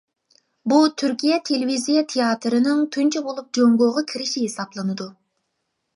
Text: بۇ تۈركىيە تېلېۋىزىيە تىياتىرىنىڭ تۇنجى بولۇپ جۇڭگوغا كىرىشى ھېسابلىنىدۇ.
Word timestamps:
بۇ 0.71 0.77
تۈركىيە 1.01 1.37
تېلېۋىزىيە 1.49 2.03
تىياتىرىنىڭ 2.13 2.81
تۇنجى 2.97 3.23
بولۇپ 3.29 3.53
جۇڭگوغا 3.59 4.07
كىرىشى 4.13 4.47
ھېسابلىنىدۇ. 4.47 5.09